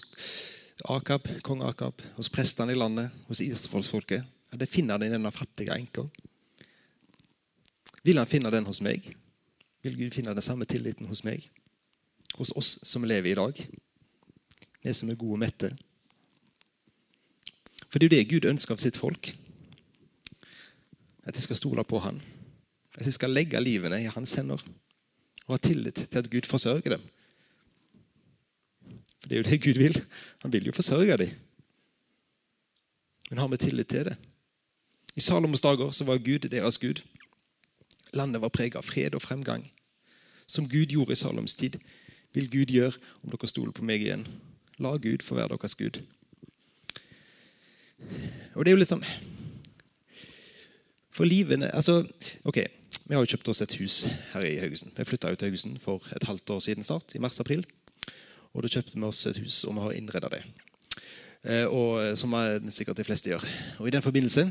[0.90, 5.30] Akab, kong Akab, hos prestene i landet, hos Israelsfolket, ja, det finner han i denne
[5.30, 6.08] fattige enka.
[8.02, 9.06] Vil han finne den hos meg?
[9.86, 11.46] Vil Gud finne den samme tilliten hos meg?
[12.34, 13.62] Hos oss som lever i dag?
[14.82, 15.70] Vi som er gode og mette.
[17.92, 19.36] For det er jo det Gud ønsker av sitt folk.
[21.22, 22.18] At de skal stole på Han.
[22.98, 24.66] At de skal legge livene i hans hender
[25.46, 27.02] og ha tillit til at Gud forsørger dem.
[29.20, 30.04] For det er jo det Gud vil.
[30.42, 31.30] Han vil jo forsørge dem.
[33.30, 34.16] Men har vi tillit til det?
[35.16, 37.02] I Salomos dager så var Gud deres Gud.
[38.12, 39.70] Landet var preget av fred og fremgang.
[40.46, 41.78] Som Gud gjorde i Saloms tid,
[42.32, 44.26] vil Gud gjøre om dere stoler på meg igjen.
[44.78, 46.02] La Gud få være deres Gud.
[48.54, 49.04] Og det er jo litt sånn
[51.14, 52.02] For livene altså,
[52.44, 52.58] ok,
[53.04, 53.94] Vi har jo kjøpt oss et hus
[54.32, 54.94] her i Haugesund.
[54.96, 57.66] Vi flytta til Haugesund for et halvt år siden snart, i mars-april.
[58.54, 60.40] Og Da kjøpte vi oss et hus, og vi har innreda det.
[61.44, 62.32] Eh, og Som
[62.72, 63.44] sikkert de fleste gjør.
[63.78, 64.46] Og I den forbindelse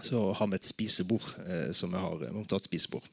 [0.00, 3.04] så har vi et spisebord eh, som vi har montert spisebord.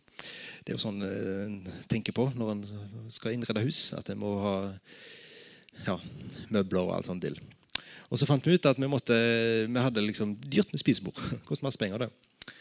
[0.63, 2.63] Det er jo sånn en eh, tenker på når en
[3.11, 4.55] skal innrede hus, at en må ha
[5.83, 5.99] ja,
[6.47, 7.41] møbler og alt sånt til.
[8.07, 9.19] Og så fant vi ut at vi, måtte,
[9.67, 11.19] vi hadde liksom dyrt med spisebord.
[11.49, 12.53] Koster masse penger, det.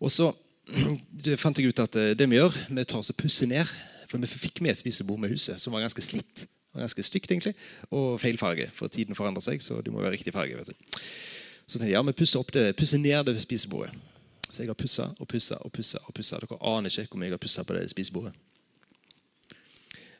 [0.00, 0.32] Og så
[1.42, 3.68] fant jeg ut at eh, det vi gjør, vi tar oss og pusser ned.
[4.08, 6.46] For vi fikk med et spisebord med huset som var ganske slitt.
[6.78, 7.54] Ganske stygt, egentlig.
[7.90, 8.68] Og feil farge.
[8.76, 10.56] For tiden forandrer seg, så det må være riktig farge.
[10.56, 11.00] vet du.
[11.68, 13.92] Så tenkte jeg ja, vi pusser, opp det, pusser ned det spisebordet.
[14.48, 16.00] Så jeg har pussa og pussa og pussa.
[16.00, 16.14] og.
[16.16, 18.32] Dere aner ikke hvor mye jeg har pussa på det spisebordet.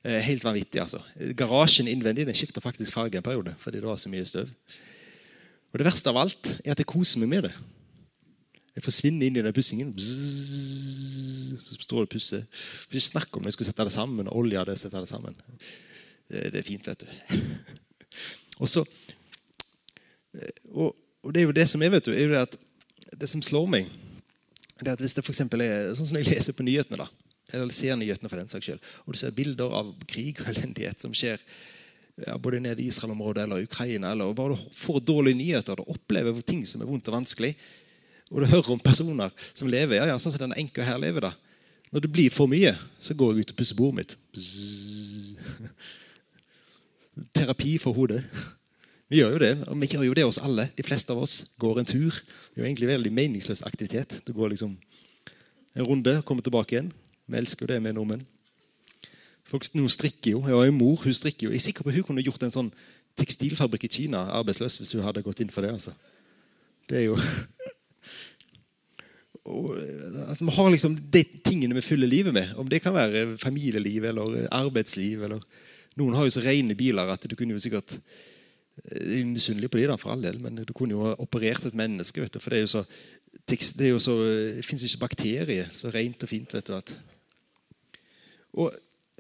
[0.05, 1.01] Eh, helt vanvittig, altså.
[1.37, 4.53] Garasjen innvendig den skifter faktisk farge en periode fordi det var så mye støv.
[5.73, 7.55] Og Det verste av alt er at jeg koser meg med det.
[8.79, 9.91] Jeg forsvinner inn i den pussingen.
[9.99, 12.45] Så står og pusser.
[12.87, 14.31] Ikke snakk om når jeg skulle sette det sammen.
[14.31, 15.35] og olje det, sette det sammen.
[16.31, 17.09] Det, det, er fint, vet du.
[18.63, 18.85] og så
[20.37, 22.55] eh, og, og, det er jo det som er, vet du, er jo det at
[23.19, 23.89] det som slår meg,
[24.79, 27.09] det er at hvis det for er sånn som jeg leser på nyhetene da,
[27.57, 31.01] eller ser nyhetene for den saks skyld, og du ser bilder av krig og elendighet
[31.03, 31.41] som skjer
[32.27, 36.39] ja, både nede i Israel-området eller Ukraina, eller bare du får dårlige nyheter og opplever
[36.47, 37.57] ting som er vondt og vanskelig,
[38.31, 41.29] og du hører om personer som lever ja, ja, sånn som denne enka her lever
[41.29, 41.33] da.
[41.89, 44.17] Når det blir for mye, så går jeg ut og pusser bordet mitt.
[47.35, 48.21] Terapi for hodet.
[49.09, 50.69] Vi gjør jo det, og vi gjør jo det oss alle.
[50.77, 52.13] De fleste av oss går en tur.
[52.13, 54.19] Det er jo egentlig veldig meningsløs aktivitet.
[54.29, 54.77] Du går liksom
[55.79, 56.93] en runde, og kommer tilbake igjen.
[57.27, 58.27] Vi elsker jo det med nordmenn.
[59.49, 60.45] Folk nå strikker jo.
[60.45, 61.55] Jeg har en mor, hun strikker jo.
[61.55, 62.73] Jeg er sikker på at hun kunne gjort en sånn
[63.17, 65.73] tekstilfabrikk i Kina arbeidsløs hvis hun hadde gått inn for det.
[65.73, 65.97] altså.
[66.89, 67.17] Det er jo
[69.49, 72.55] at Vi har liksom de tingene vi fyller livet med.
[72.57, 75.23] Om det kan være familieliv eller arbeidsliv.
[75.25, 75.45] eller
[75.97, 77.99] Noen har jo så rene biler at du kunne jo sikkert
[78.79, 81.65] Jeg er misunnelig på de da, for all del, men du kunne jo ha operert
[81.67, 82.23] et menneske.
[82.23, 82.85] du, For det er jo så
[83.49, 86.55] det, er jo det fins ikke bakterier så rent og fint.
[86.55, 86.99] vet du at
[88.59, 88.73] og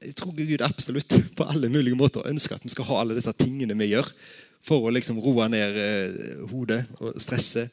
[0.02, 3.34] jeg tror Gud absolutt på alle mulige måter ønsker at vi skal ha alle disse
[3.38, 4.12] tingene vi gjør,
[4.64, 7.68] for å liksom roe ned eh, hodet og stresse.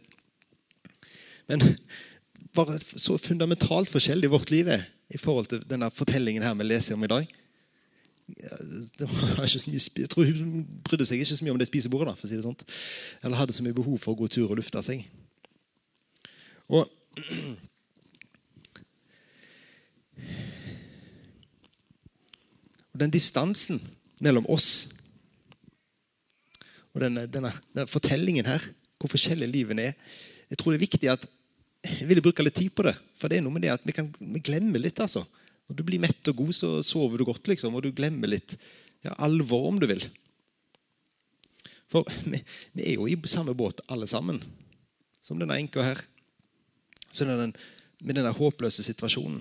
[1.50, 1.62] Men
[2.56, 6.96] bare så fundamentalt forskjellig vårt liv er i forhold til denne fortellingen her vi leser
[6.96, 7.28] om i dag.
[9.00, 9.46] Var
[10.02, 12.10] jeg tror Hun brydde seg ikke så mye om det spisebordet.
[12.10, 12.65] Da, for å si det sånt.
[13.22, 15.06] Eller hadde så mye behov for å gå tur og lufte seg.
[16.74, 16.89] Og
[22.96, 23.82] Og den distansen
[24.24, 24.88] mellom oss
[26.96, 28.63] og denne, denne, denne, fortellingen her,
[28.96, 29.98] hvor forskjellige livene er
[30.50, 31.26] Jeg tror det er viktig at
[31.86, 32.95] jeg vil bruke litt tid på det.
[33.19, 35.00] For det er noe med det at vi kan vi glemmer litt.
[35.00, 35.26] altså.
[35.67, 38.58] Når du blir mett og god, så sover du godt, liksom, og du glemmer litt
[39.06, 40.04] ja, alvor, om du vil.
[41.91, 42.41] For vi,
[42.74, 44.41] vi, er jo i samme båt, alle sammen,
[45.26, 46.02] som denne enka her.
[47.15, 47.56] Den,
[48.04, 49.39] med denne håpløse situasjonen.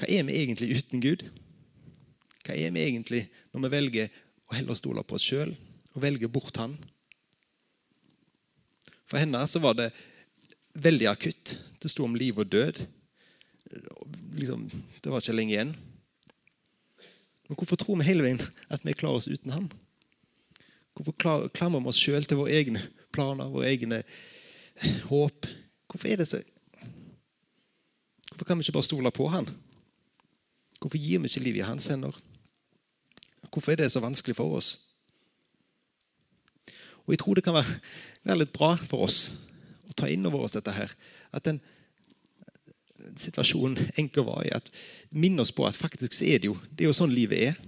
[0.00, 1.26] Hva er vi egentlig uten Gud?
[2.42, 4.16] Hva er vi egentlig når vi velger
[4.48, 5.52] å heller stole på oss sjøl
[5.92, 6.78] og velger bort Han?
[9.12, 9.90] For henne så var det
[10.80, 11.58] veldig akutt.
[11.84, 12.78] Det sto om liv og død.
[14.38, 14.70] Liksom,
[15.04, 15.74] det var ikke lenge igjen.
[17.44, 18.40] Men hvorfor tror vi hele veien
[18.72, 19.66] at vi klarer oss uten ham?
[20.96, 21.12] Hvorfor
[21.52, 24.00] klamrer vi oss sjøl til våre egne planer, våre egne
[25.10, 25.44] håp?
[25.92, 26.40] Hvorfor er det så
[28.32, 29.50] Hvorfor kan vi ikke bare stole på Han?
[30.80, 32.16] Hvorfor gir vi ikke livet i hans hender?
[33.52, 34.78] Hvorfor er det så vanskelig for oss?
[37.06, 37.78] Og Jeg tror det kan være,
[38.22, 39.32] være litt bra for oss
[39.88, 40.92] å ta inn over oss dette her.
[41.34, 41.60] At den
[43.18, 44.70] situasjonen enker var i, at
[45.10, 47.60] minn oss på at faktisk er det jo det er jo sånn livet er.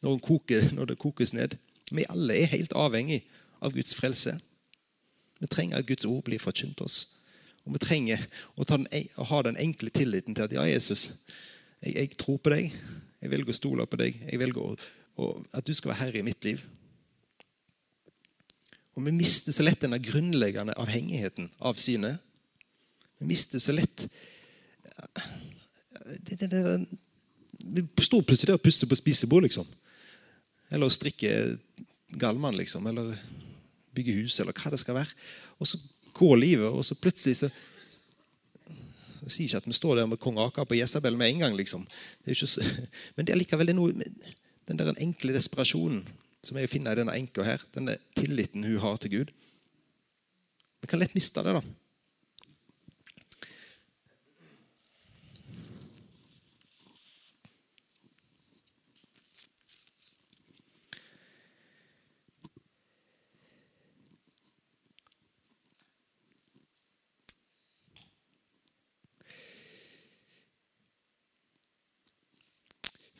[0.00, 1.58] Når, koker, når det kokes ned.
[1.92, 3.20] Vi alle er helt avhengig
[3.60, 4.38] av Guds frelse.
[5.40, 7.02] Vi trenger at Guds ord blir forkynt oss.
[7.66, 8.22] Og vi trenger
[8.56, 8.86] å, den,
[9.20, 11.10] å, ha den enkle tilliten til at ja, Jesus,
[11.82, 12.72] jeg, jeg, tror på deg.
[13.20, 14.16] Jeg velger å stole på deg.
[14.24, 14.72] Jeg velger å,
[15.20, 16.64] å, at du skal være herre i mitt liv.
[19.00, 22.20] Og vi mister så lett denne grunnleggende avhengigheten av synet.
[23.20, 24.04] Vi mister så lett
[26.20, 26.86] det, det, det,
[27.96, 29.68] Vi står plutselig der og pusser på spisebord, liksom.
[30.68, 31.32] Eller å strikke
[32.20, 32.86] gallmann, liksom.
[32.92, 33.16] Eller
[33.96, 35.16] bygge hus, eller hva det skal være.
[35.56, 35.80] Og så
[36.16, 37.52] går livet, og så plutselig så
[39.20, 41.56] jeg sier ikke at vi står der med kong Akab og Jesabel med en gang.
[41.56, 41.84] liksom.
[42.24, 42.64] Det så,
[43.16, 43.92] men det er likevel noe
[44.68, 46.04] Den der enkle desperasjonen
[46.44, 49.32] som er å finne i denne enka her, denne tilliten hun har til Gud.
[50.80, 51.62] Vi kan lett miste det, da.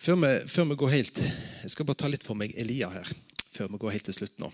[0.01, 3.09] Før vi, før vi, går helt Jeg skal bare ta litt for meg Elia her.
[3.53, 4.49] Før vi går helt til slutt nå.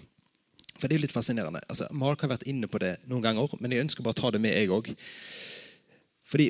[0.74, 1.60] For det er jo litt fascinerende.
[1.70, 4.32] Altså, Mark har vært inne på det noen ganger, men jeg ønsker bare å ta
[4.34, 4.90] det med, jeg òg.
[6.26, 6.48] Fordi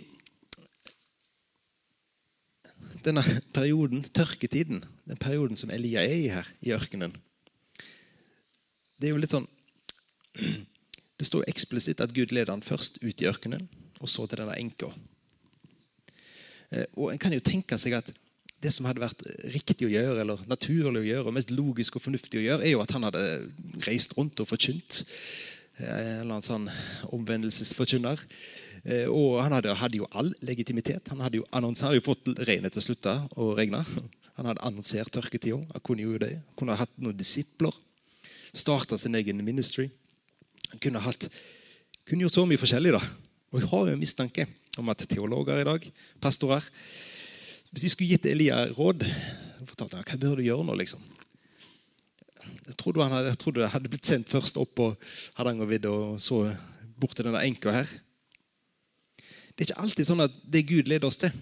[3.05, 3.23] denne
[3.55, 7.13] perioden, tørketiden, den perioden som Elia er i her, i ørkenen
[8.97, 9.47] Det er jo litt sånn
[11.21, 13.69] Det står eksplisitt at Gud leder han først ut i ørkenen,
[14.01, 14.89] og så til denne enka.
[16.73, 18.11] Eh, og en kan jo tenke seg at
[18.67, 19.23] det som hadde vært
[19.55, 22.75] riktig å gjøre, eller naturlig å gjøre, og mest logisk og fornuftig å gjøre, er
[22.75, 23.23] jo at han hadde
[23.87, 25.05] reist rundt og forkynt.
[25.79, 26.69] Eh, en eller annen sånn
[27.15, 28.23] omvendelsesforkynner.
[28.83, 31.11] Eh, og han hadde, hadde, jo all legitimitet.
[31.13, 33.83] Han hadde jo, annons, han hadde jo fått regnet til å slutte å regne.
[34.37, 35.59] Han hadde annonsert tørketida.
[35.75, 36.35] Han kunne jo det.
[36.39, 37.77] Han kunne hatt noen disipler.
[38.57, 39.89] Starta sin egen ministry.
[40.73, 41.29] Han kunne, hatt,
[42.09, 42.97] kunne gjort så mye forskjellig.
[42.97, 43.03] da.
[43.53, 45.85] Og jeg har jo en mistanke om at teologer i dag,
[46.21, 46.65] pastorer,
[47.71, 49.05] hvis de skulle gitt Elia råd,
[49.67, 50.77] fortalte han hva bør du gjøre nå.
[50.79, 51.03] liksom.
[52.67, 54.89] Jeg trodde han hadde, jeg trodde det hadde blitt sendt først opp på
[55.39, 56.45] Hardangervidda og så
[56.99, 57.91] bort til denne enka her.
[59.57, 61.35] Det er ikke alltid sånn at det Gud leder oss til,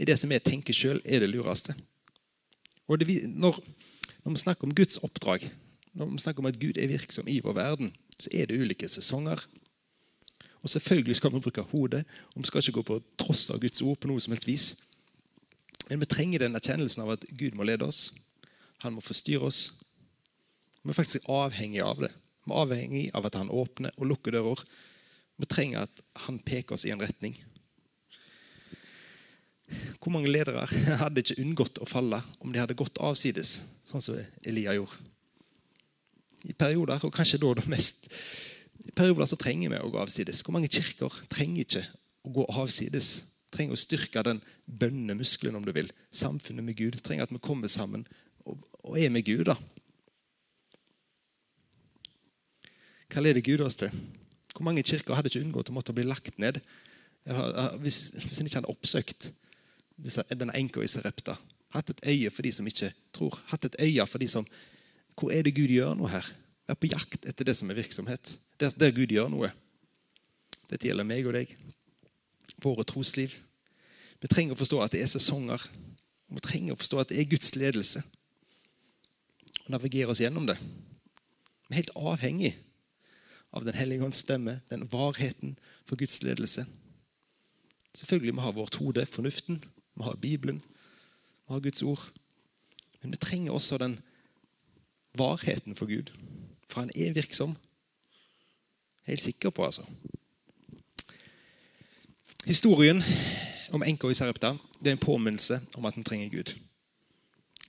[0.00, 1.74] i det som vi tenker sjøl, er det lureste.
[2.86, 3.58] Og det, når,
[4.22, 5.46] når, vi snakker om Guds oppdrag,
[5.96, 8.88] når vi snakker om at Gud er virksom i vår verden, så er det ulike
[8.90, 9.40] sesonger.
[10.66, 12.02] Og selvfølgelig skal vi bruke hodet,
[12.34, 14.64] og vi skal ikke gå på tross av Guds ord på noe som helst vis.
[15.86, 18.08] Men vi trenger den erkjennelsen av at Gud må lede oss.
[18.82, 19.60] Han må forstyrre oss.
[20.82, 22.10] Vi er faktisk avhengig av det.
[22.42, 24.64] Vi er avhengig av at han åpner og lukker dører.
[25.38, 27.38] Vi trenger at han peker oss i en retning.
[30.02, 30.66] Hvor mange ledere
[31.04, 34.98] hadde ikke unngått å falle om de hadde gått avsides, sånn som Elia gjorde?
[36.42, 38.10] I perioder, og kanskje da det mest
[38.84, 40.42] i perioder så trenger vi å gå avsides.
[40.44, 41.84] Hvor mange kirker trenger ikke
[42.26, 43.24] å gå avsides?
[43.54, 45.90] Trenger å styrke den bønnemuskelen, om du vil.
[46.10, 46.98] Samfunnet med Gud.
[47.04, 48.06] Trenger at vi kommer sammen
[48.44, 48.60] og,
[48.98, 49.46] er med Gud.
[49.48, 49.56] da.
[53.12, 53.92] Hva leder Gud oss til?
[54.54, 56.60] Hvor mange kirker hadde ikke unngått å måtte bli lagt ned
[57.82, 59.28] hvis, hvis en ikke hadde oppsøkt
[60.30, 61.36] denne enka i Serepta?
[61.74, 63.38] Hatt et øye for de som ikke tror.
[63.50, 64.46] Hatt et øye for de som
[65.16, 66.26] Hvor er det Gud gjør noe her?
[66.66, 68.36] Vær på jakt etter det som er virksomhet.
[68.58, 69.52] Der, der Gud gjør noe.
[70.66, 71.52] Dette gjelder meg og deg.
[72.62, 73.36] Våre trosliv.
[74.22, 75.62] Vi trenger å forstå at det er sesonger.
[76.26, 78.02] Vi trenger å forstå at det er Guds ledelse.
[79.66, 80.56] Og navigere oss gjennom det.
[81.66, 82.56] Vi er helt avhengig
[83.56, 85.54] av Den hellige hånds stemme, den varheten
[85.88, 86.66] for Guds ledelse.
[87.96, 89.62] Selvfølgelig vi har vårt hode, fornuften,
[89.94, 90.58] vi har Bibelen,
[91.46, 92.02] vi har Guds ord.
[93.00, 94.00] Men vi trenger også den
[95.16, 96.12] varheten for Gud.
[96.68, 97.56] For han er virksom.
[99.06, 99.82] Helt sikker på, altså.
[102.46, 103.02] Historien
[103.74, 106.52] om enka i Sarepta det er en påminnelse om at vi trenger Gud.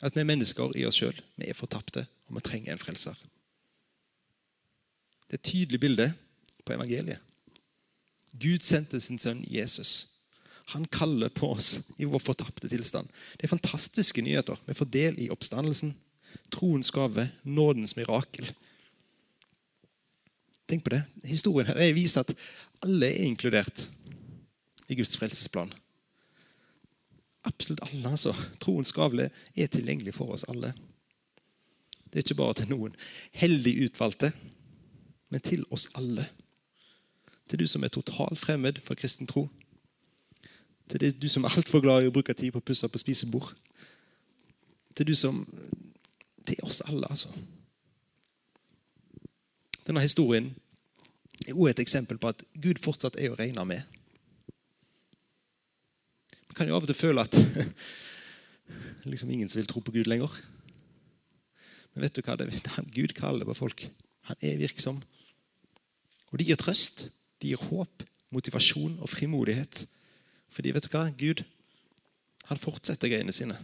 [0.01, 1.17] At vi er mennesker i oss sjøl.
[1.37, 3.15] Vi er fortapte, og vi trenger en frelser.
[5.27, 6.11] Det er et tydelig bilde
[6.65, 7.19] på evangeliet.
[8.37, 10.07] Gud sendte sin sønn Jesus.
[10.75, 13.07] Han kaller på oss i vår fortapte tilstand.
[13.37, 14.59] Det er fantastiske nyheter.
[14.67, 15.95] Vi får del i oppstandelsen,
[16.51, 18.51] troens gave, nådens mirakel.
[20.67, 21.03] Tenk på det.
[21.23, 22.33] Historien her viser at
[22.83, 23.87] alle er inkludert
[24.87, 25.73] i Guds frelsesplan.
[27.47, 28.09] Absolutt alle.
[28.09, 28.33] altså.
[28.59, 30.73] Troens gavle er tilgjengelig for oss alle.
[32.07, 32.95] Det er ikke bare til noen
[33.31, 34.31] heldig utvalgte,
[35.29, 36.27] men til oss alle.
[37.47, 39.47] Til du som er totalt fremmed for kristen tro.
[40.89, 43.53] Til du som er altfor glad i å bruke tid på å pusse på spisebord.
[44.95, 45.45] Til du som
[46.47, 47.27] Til oss alle, altså.
[49.87, 50.51] Denne historien
[51.45, 53.85] er også et eksempel på at Gud fortsatt er å regne med.
[56.49, 57.37] Man kan jo av og til føle at
[59.11, 60.33] liksom ingen som vil tro på Gud lenger.
[61.93, 62.35] Men vet du hva?
[62.35, 63.85] Det er Gud kaller på folk.
[64.27, 64.99] Han er virksom.
[66.33, 67.07] Og det gir trøst.
[67.39, 69.85] Det gir håp, motivasjon og frimodighet.
[70.51, 71.07] Fordi vet du hva?
[71.15, 71.45] Gud
[72.47, 73.55] han fortsetter greiene sine.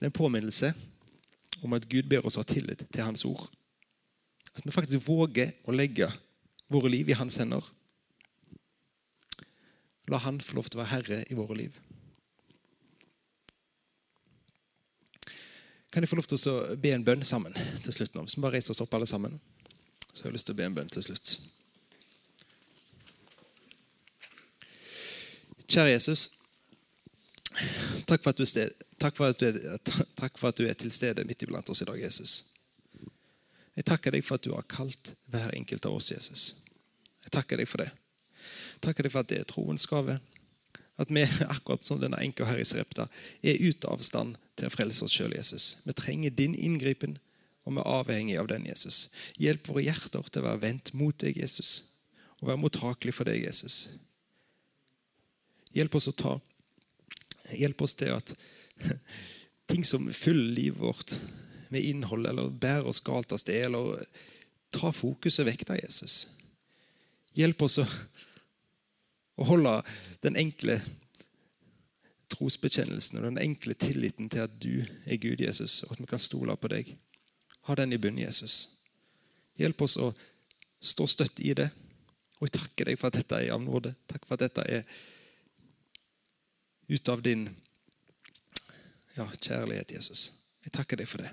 [0.00, 0.72] Det er en påminnelse
[1.60, 3.50] om at Gud ber oss ha tillit til Hans ord.
[4.56, 6.08] At vi faktisk våger å legge
[6.72, 7.60] våre liv i Hans hender.
[10.08, 11.76] La Han få lov til å være herre i våre liv.
[15.92, 17.52] Kan jeg få lov til å be en bønn sammen
[17.84, 18.24] til slutt nå?
[18.24, 19.36] Hvis vi bare reiser oss opp alle sammen,
[20.14, 21.36] så har jeg lyst til å be en bønn til slutt.
[25.68, 26.30] Kjære Jesus.
[28.06, 29.78] Takk for, sted, takk, for er,
[30.20, 32.40] takk for, at du er, til stede midt iblant oss i dag, Jesus.
[33.76, 36.44] Jeg takker deg for at du har kalt hver enkelt av oss, Jesus.
[37.24, 37.90] Jeg takker deg for det.
[38.74, 40.18] Jeg takker deg for at det er troens gave.
[41.00, 43.08] At vi, akkurat som denne enka her i Srepta,
[43.42, 45.74] er ute av stand til å frelse oss sjøl, Jesus.
[45.86, 47.18] Vi trenger din inngripen,
[47.64, 49.08] og vi er avhengig av den, Jesus.
[49.40, 51.84] Hjelp våre hjerter til å være vendt mot deg, Jesus,
[52.40, 53.84] og være mottakelig for deg, Jesus.
[55.76, 56.38] Hjelp oss å ta
[57.56, 58.34] Hjelp oss til at
[59.70, 61.16] ting som fyller livet vårt
[61.70, 64.02] med innhold, eller bærer oss galt av sted, eller
[64.74, 66.24] ta fokuset vekk av Jesus.
[67.38, 67.86] Hjelp oss å,
[69.38, 69.76] å holde
[70.24, 70.80] den enkle
[72.30, 76.22] trosbekjennelsen og den enkle tilliten til at du er Gud, Jesus, og at vi kan
[76.22, 76.92] stole på deg.
[77.68, 78.64] Ha den i bunnen, Jesus.
[79.58, 80.12] Hjelp oss å
[80.80, 81.68] stå støtt i det.
[82.40, 83.92] Og jeg takker deg for at dette er av nåde.
[84.08, 84.84] Takk for at dette er
[86.90, 87.48] ut av din
[89.14, 90.32] ja, kjærlighet, Jesus.
[90.64, 91.30] Jeg takker deg for det.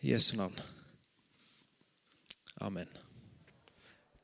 [0.00, 0.56] I Jesu navn.
[2.64, 2.88] Amen.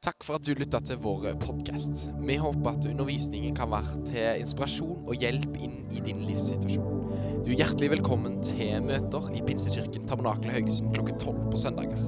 [0.01, 2.07] Takk for at du lytta til vår podkast.
[2.25, 7.43] Vi håper at undervisningen kan være til inspirasjon og hjelp inn i din livssituasjon.
[7.45, 12.01] Du er hjertelig velkommen til møter i Pinsekirken Tabernakelet Haugesund klokka tolv på søndager.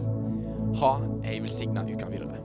[0.80, 0.94] Ha
[1.28, 2.40] ei velsigna uke videre.